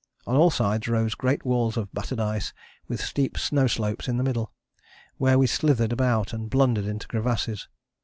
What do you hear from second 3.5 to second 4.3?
slopes in the